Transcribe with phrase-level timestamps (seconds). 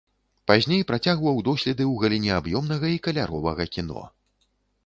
[0.51, 4.03] Пазней працягваў доследы ў галіне аб'ёмнага і каляровага кіно.